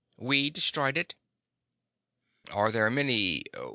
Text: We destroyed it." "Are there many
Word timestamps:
We 0.17 0.49
destroyed 0.49 0.97
it." 0.97 1.13
"Are 2.49 2.71
there 2.71 2.89
many 2.89 3.43